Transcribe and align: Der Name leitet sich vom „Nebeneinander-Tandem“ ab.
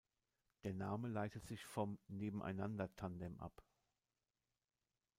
Der 0.63 0.73
Name 0.73 1.07
leitet 1.09 1.45
sich 1.45 1.63
vom 1.63 1.99
„Nebeneinander-Tandem“ 2.07 3.39
ab. 3.39 3.61